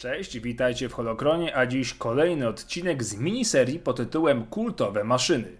Cześć, 0.00 0.38
witajcie 0.38 0.88
w 0.88 0.92
Holokronie, 0.92 1.56
a 1.56 1.66
dziś 1.66 1.94
kolejny 1.94 2.48
odcinek 2.48 3.04
z 3.04 3.16
miniserii 3.16 3.78
pod 3.78 3.96
tytułem 3.96 4.46
Kultowe 4.46 5.04
maszyny. 5.04 5.52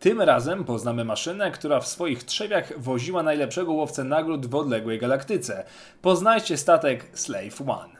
Tym 0.00 0.20
razem 0.20 0.64
poznamy 0.64 1.04
maszynę, 1.04 1.50
która 1.50 1.80
w 1.80 1.86
swoich 1.86 2.24
trzewiach 2.24 2.80
woziła 2.80 3.22
najlepszego 3.22 3.72
łowcę 3.72 4.04
nagród 4.04 4.46
w 4.46 4.54
odległej 4.54 4.98
galaktyce. 4.98 5.64
Poznajcie 6.02 6.56
statek 6.56 7.06
Slave 7.12 7.60
One. 7.60 7.94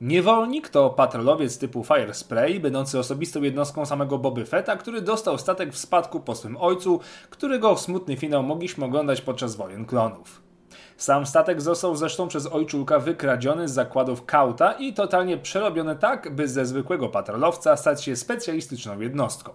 Niewolnik 0.00 0.68
to 0.68 0.90
patrolowiec 0.90 1.58
typu 1.58 1.84
Fire 1.84 2.14
Spray, 2.14 2.60
będący 2.60 2.98
osobistą 2.98 3.42
jednostką 3.42 3.86
samego 3.86 4.18
Boby 4.18 4.44
Fetta, 4.44 4.76
który 4.76 5.00
dostał 5.00 5.38
statek 5.38 5.72
w 5.72 5.78
spadku 5.78 6.20
po 6.20 6.34
swym 6.34 6.56
ojcu, 6.56 7.00
którego 7.30 7.76
smutny 7.76 8.16
finał 8.16 8.42
mogliśmy 8.42 8.84
oglądać 8.84 9.20
podczas 9.20 9.56
wojen 9.56 9.86
klonów. 9.86 10.41
Sam 11.02 11.26
statek 11.26 11.60
został 11.60 11.96
zresztą 11.96 12.28
przez 12.28 12.46
ojczulka 12.46 12.98
wykradziony 12.98 13.68
z 13.68 13.72
zakładów 13.72 14.24
Kauta 14.24 14.72
i 14.72 14.92
totalnie 14.92 15.38
przerobiony 15.38 15.96
tak, 15.96 16.34
by 16.34 16.48
ze 16.48 16.66
zwykłego 16.66 17.08
patrolowca 17.08 17.76
stać 17.76 18.04
się 18.04 18.16
specjalistyczną 18.16 19.00
jednostką. 19.00 19.52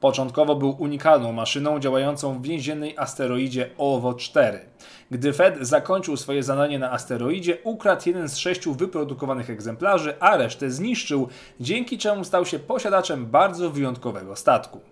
Początkowo 0.00 0.54
był 0.54 0.76
unikalną 0.78 1.32
maszyną 1.32 1.80
działającą 1.80 2.38
w 2.38 2.42
więziennej 2.42 2.98
asteroidzie 2.98 3.70
OWO-4. 3.78 4.58
Gdy 5.10 5.32
Fed 5.32 5.58
zakończył 5.60 6.16
swoje 6.16 6.42
zadanie 6.42 6.78
na 6.78 6.92
asteroidzie, 6.92 7.58
ukradł 7.64 8.02
jeden 8.06 8.28
z 8.28 8.36
sześciu 8.36 8.74
wyprodukowanych 8.74 9.50
egzemplarzy, 9.50 10.14
a 10.20 10.36
resztę 10.36 10.70
zniszczył, 10.70 11.28
dzięki 11.60 11.98
czemu 11.98 12.24
stał 12.24 12.46
się 12.46 12.58
posiadaczem 12.58 13.26
bardzo 13.26 13.70
wyjątkowego 13.70 14.36
statku. 14.36 14.91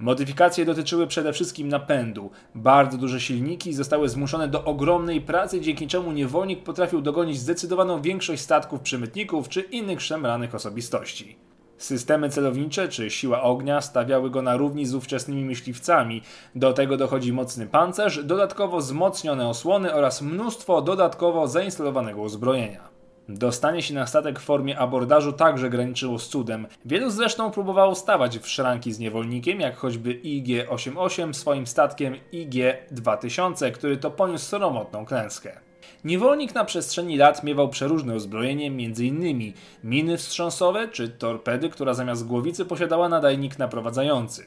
Modyfikacje 0.00 0.64
dotyczyły 0.64 1.06
przede 1.06 1.32
wszystkim 1.32 1.68
napędu. 1.68 2.30
Bardzo 2.54 2.98
duże 2.98 3.20
silniki 3.20 3.72
zostały 3.72 4.08
zmuszone 4.08 4.48
do 4.48 4.64
ogromnej 4.64 5.20
pracy, 5.20 5.60
dzięki 5.60 5.86
czemu 5.86 6.12
niewolnik 6.12 6.62
potrafił 6.62 7.00
dogonić 7.00 7.38
zdecydowaną 7.38 8.02
większość 8.02 8.42
statków 8.42 8.80
przemytników 8.80 9.48
czy 9.48 9.60
innych 9.60 10.02
szemranych 10.02 10.54
osobistości. 10.54 11.36
Systemy 11.78 12.28
celownicze 12.28 12.88
czy 12.88 13.10
siła 13.10 13.42
ognia 13.42 13.80
stawiały 13.80 14.30
go 14.30 14.42
na 14.42 14.56
równi 14.56 14.86
z 14.86 14.94
ówczesnymi 14.94 15.44
myśliwcami. 15.44 16.22
Do 16.54 16.72
tego 16.72 16.96
dochodzi 16.96 17.32
mocny 17.32 17.66
pancerz, 17.66 18.24
dodatkowo 18.24 18.78
wzmocnione 18.78 19.48
osłony 19.48 19.94
oraz 19.94 20.22
mnóstwo 20.22 20.82
dodatkowo 20.82 21.48
zainstalowanego 21.48 22.20
uzbrojenia. 22.20 22.99
Dostanie 23.34 23.82
się 23.82 23.94
na 23.94 24.06
statek 24.06 24.40
w 24.40 24.44
formie 24.44 24.78
abordażu 24.78 25.32
także 25.32 25.70
graniczyło 25.70 26.18
z 26.18 26.28
cudem. 26.28 26.66
Wielu 26.84 27.10
zresztą 27.10 27.50
próbowało 27.50 27.94
stawać 27.94 28.38
w 28.38 28.48
szranki 28.48 28.92
z 28.92 28.98
niewolnikiem, 28.98 29.60
jak 29.60 29.76
choćby 29.76 30.14
IG-88 30.14 31.32
swoim 31.32 31.66
statkiem 31.66 32.14
IG-2000, 32.32 33.72
który 33.72 33.96
to 33.96 34.10
poniósł 34.10 34.44
sromotną 34.44 35.06
klęskę. 35.06 35.60
Niewolnik 36.04 36.54
na 36.54 36.64
przestrzeni 36.64 37.16
lat 37.16 37.44
miewał 37.44 37.68
przeróżne 37.68 38.14
uzbrojenie, 38.14 38.66
m.in. 38.66 39.52
miny 39.84 40.16
wstrząsowe 40.16 40.88
czy 40.88 41.08
torpedy, 41.08 41.68
która 41.68 41.94
zamiast 41.94 42.26
głowicy 42.26 42.64
posiadała 42.64 43.08
nadajnik 43.08 43.58
naprowadzający. 43.58 44.46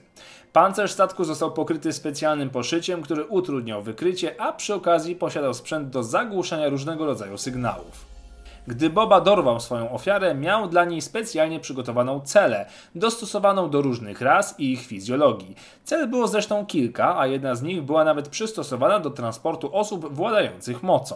Pancerz 0.53 0.91
statku 0.91 1.23
został 1.23 1.51
pokryty 1.51 1.93
specjalnym 1.93 2.49
poszyciem, 2.49 3.01
który 3.01 3.25
utrudniał 3.25 3.81
wykrycie, 3.81 4.41
a 4.41 4.53
przy 4.53 4.73
okazji 4.73 5.15
posiadał 5.15 5.53
sprzęt 5.53 5.89
do 5.89 6.03
zagłuszania 6.03 6.69
różnego 6.69 7.05
rodzaju 7.05 7.37
sygnałów. 7.37 8.12
Gdy 8.67 8.89
Boba 8.89 9.21
dorwał 9.21 9.59
swoją 9.59 9.91
ofiarę, 9.91 10.35
miał 10.35 10.67
dla 10.67 10.85
niej 10.85 11.01
specjalnie 11.01 11.59
przygotowaną 11.59 12.19
celę, 12.19 12.65
dostosowaną 12.95 13.69
do 13.69 13.81
różnych 13.81 14.21
ras 14.21 14.55
i 14.59 14.71
ich 14.71 14.85
fizjologii. 14.85 15.55
Cel 15.83 16.07
było 16.07 16.27
zresztą 16.27 16.65
kilka, 16.65 17.19
a 17.19 17.27
jedna 17.27 17.55
z 17.55 17.61
nich 17.61 17.81
była 17.81 18.03
nawet 18.03 18.29
przystosowana 18.29 18.99
do 18.99 19.09
transportu 19.09 19.75
osób 19.75 20.13
władających 20.13 20.83
mocą. 20.83 21.15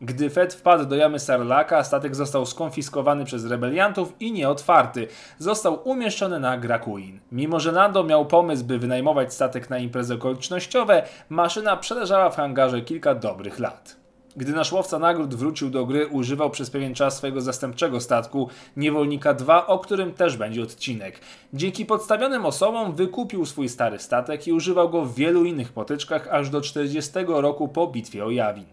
Gdy 0.00 0.30
Fed 0.30 0.54
wpadł 0.54 0.86
do 0.86 0.96
jamy 0.96 1.18
Sarlaka, 1.18 1.84
statek 1.84 2.16
został 2.16 2.46
skonfiskowany 2.46 3.24
przez 3.24 3.46
rebeliantów 3.46 4.12
i 4.20 4.32
nieotwarty. 4.32 5.08
Został 5.38 5.88
umieszczony 5.88 6.40
na 6.40 6.58
Grakuin. 6.58 7.20
Mimo, 7.32 7.60
że 7.60 7.72
Lando 7.72 8.04
miał 8.04 8.26
pomysł, 8.26 8.64
by 8.64 8.78
wynajmować 8.78 9.34
statek 9.34 9.70
na 9.70 9.78
imprezy 9.78 10.14
okolicznościowe, 10.14 11.02
maszyna 11.28 11.76
przeleżała 11.76 12.30
w 12.30 12.36
hangarze 12.36 12.80
kilka 12.80 13.14
dobrych 13.14 13.58
lat. 13.58 14.01
Gdy 14.36 14.52
nasz 14.52 14.72
łowca 14.72 14.98
nagród 14.98 15.34
wrócił 15.34 15.70
do 15.70 15.86
gry, 15.86 16.06
używał 16.06 16.50
przez 16.50 16.70
pewien 16.70 16.94
czas 16.94 17.16
swojego 17.16 17.40
zastępczego 17.40 18.00
statku, 18.00 18.48
Niewolnika 18.76 19.34
2, 19.34 19.66
o 19.66 19.78
którym 19.78 20.12
też 20.12 20.36
będzie 20.36 20.62
odcinek. 20.62 21.20
Dzięki 21.52 21.86
podstawionym 21.86 22.46
osobom 22.46 22.94
wykupił 22.94 23.46
swój 23.46 23.68
stary 23.68 23.98
statek 23.98 24.46
i 24.46 24.52
używał 24.52 24.90
go 24.90 25.04
w 25.04 25.14
wielu 25.14 25.44
innych 25.44 25.72
potyczkach 25.72 26.28
aż 26.28 26.50
do 26.50 26.60
40 26.60 27.12
roku 27.26 27.68
po 27.68 27.86
bitwie 27.86 28.24
o 28.24 28.30
Jawin. 28.30 28.66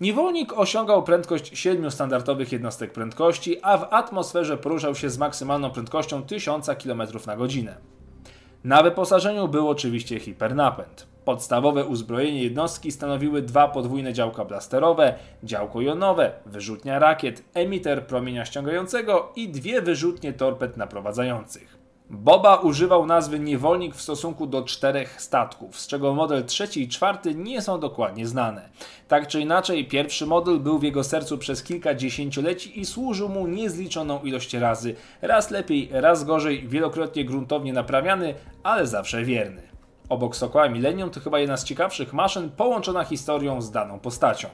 Niewolnik 0.00 0.58
osiągał 0.58 1.02
prędkość 1.02 1.58
7 1.58 1.90
standardowych 1.90 2.52
jednostek 2.52 2.92
prędkości, 2.92 3.56
a 3.62 3.78
w 3.78 3.86
atmosferze 3.90 4.58
poruszał 4.58 4.94
się 4.94 5.10
z 5.10 5.18
maksymalną 5.18 5.70
prędkością 5.70 6.22
1000 6.22 6.70
km 6.84 7.02
na 7.26 7.36
godzinę. 7.36 7.99
Na 8.64 8.82
wyposażeniu 8.82 9.48
był 9.48 9.68
oczywiście 9.68 10.20
hipernapęd. 10.20 11.06
Podstawowe 11.24 11.84
uzbrojenie 11.84 12.42
jednostki 12.42 12.92
stanowiły 12.92 13.42
dwa 13.42 13.68
podwójne 13.68 14.12
działka 14.12 14.44
blasterowe, 14.44 15.14
działko 15.42 15.80
jonowe, 15.80 16.32
wyrzutnia 16.46 16.98
rakiet, 16.98 17.44
emiter 17.54 18.06
promienia 18.06 18.44
ściągającego 18.44 19.32
i 19.36 19.48
dwie 19.48 19.82
wyrzutnie 19.82 20.32
torped 20.32 20.76
naprowadzających. 20.76 21.79
Boba 22.12 22.56
używał 22.56 23.06
nazwy 23.06 23.40
niewolnik 23.40 23.94
w 23.94 24.02
stosunku 24.02 24.46
do 24.46 24.62
czterech 24.62 25.22
statków, 25.22 25.80
z 25.80 25.86
czego 25.86 26.14
model 26.14 26.44
trzeci 26.44 26.82
i 26.82 26.88
czwarty 26.88 27.34
nie 27.34 27.62
są 27.62 27.80
dokładnie 27.80 28.26
znane. 28.26 28.68
Tak 29.08 29.28
czy 29.28 29.40
inaczej, 29.40 29.88
pierwszy 29.88 30.26
model 30.26 30.60
był 30.60 30.78
w 30.78 30.82
jego 30.82 31.04
sercu 31.04 31.38
przez 31.38 31.62
kilka 31.62 31.94
dziesięcioleci 31.94 32.80
i 32.80 32.84
służył 32.84 33.28
mu 33.28 33.46
niezliczoną 33.46 34.22
ilość 34.22 34.54
razy. 34.54 34.94
Raz 35.22 35.50
lepiej, 35.50 35.88
raz 35.92 36.24
gorzej, 36.24 36.68
wielokrotnie 36.68 37.24
gruntownie 37.24 37.72
naprawiany, 37.72 38.34
ale 38.62 38.86
zawsze 38.86 39.24
wierny. 39.24 39.62
Obok 40.08 40.36
Sokoła 40.36 40.68
Millennium 40.68 41.10
to 41.10 41.20
chyba 41.20 41.38
jedna 41.38 41.56
z 41.56 41.64
ciekawszych 41.64 42.12
maszyn 42.12 42.50
połączona 42.50 43.04
historią 43.04 43.62
z 43.62 43.70
daną 43.70 43.98
postacią. 43.98 44.48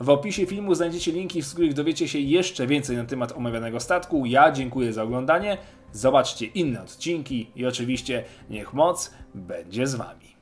W 0.00 0.10
opisie 0.10 0.46
filmu 0.46 0.74
znajdziecie 0.74 1.12
linki, 1.12 1.42
z 1.42 1.52
których 1.52 1.74
dowiecie 1.74 2.08
się 2.08 2.18
jeszcze 2.18 2.66
więcej 2.66 2.96
na 2.96 3.04
temat 3.04 3.32
omawianego 3.32 3.80
statku. 3.80 4.26
Ja 4.26 4.52
dziękuję 4.52 4.92
za 4.92 5.02
oglądanie. 5.02 5.58
Zobaczcie 5.94 6.46
inne 6.46 6.82
odcinki 6.82 7.50
i 7.56 7.66
oczywiście 7.66 8.24
niech 8.50 8.72
moc 8.72 9.10
będzie 9.34 9.86
z 9.86 9.94
Wami. 9.94 10.34